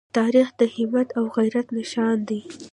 تاریخ 0.17 0.47
د 0.59 0.61
همت 0.75 1.07
او 1.17 1.25
غیرت 1.37 1.67
نښان 1.77 2.17
دی. 2.29 2.39